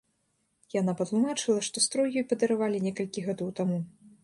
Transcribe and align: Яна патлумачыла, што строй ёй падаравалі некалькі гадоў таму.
Яна 0.75 0.95
патлумачыла, 1.01 1.59
што 1.69 1.85
строй 1.87 2.09
ёй 2.23 2.27
падаравалі 2.33 2.83
некалькі 2.89 3.27
гадоў 3.29 3.55
таму. 3.63 3.79